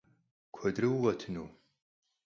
[0.53, 1.45] Куэдрэ укъэтыну?